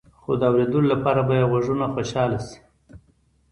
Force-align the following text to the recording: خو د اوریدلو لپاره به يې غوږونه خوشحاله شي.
خو 0.21 0.31
د 0.39 0.41
اوریدلو 0.49 0.89
لپاره 0.91 1.21
به 1.27 1.33
يې 1.39 1.45
غوږونه 1.51 1.85
خوشحاله 1.93 2.39
شي. 2.47 2.57